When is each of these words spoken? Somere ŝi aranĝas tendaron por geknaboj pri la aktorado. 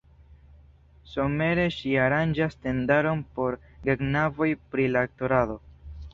Somere 1.09 1.65
ŝi 1.75 1.91
aranĝas 2.05 2.57
tendaron 2.65 3.23
por 3.37 3.59
geknaboj 3.91 4.51
pri 4.73 4.89
la 4.97 5.07
aktorado. 5.11 5.63